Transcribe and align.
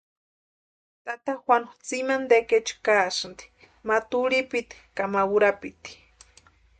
Tata 1.05 1.33
Juanu 1.43 1.69
tsimani 1.83 2.27
tekechu 2.31 2.75
kaasïnti 2.85 3.45
ma 3.87 3.95
turhipiti 4.09 4.75
k 4.95 4.97
ama 5.05 5.21
urapiti. 5.35 5.91